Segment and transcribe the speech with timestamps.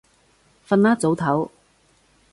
[0.67, 1.49] 瞓啦，早唞